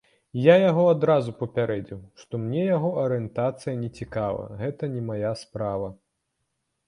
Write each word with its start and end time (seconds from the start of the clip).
Я 0.43 0.53
яго 0.61 0.83
адразу 0.93 1.33
папярэдзіў, 1.41 1.99
што 2.21 2.39
мне 2.45 2.63
яго 2.77 2.89
арыентацыя 3.03 3.75
не 3.83 3.89
цікавая, 3.99 4.49
гэта 4.61 4.89
не 4.95 5.01
мая 5.11 5.33
справа. 5.45 5.87